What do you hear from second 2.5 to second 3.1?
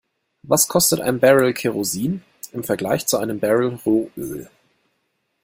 im Vergleich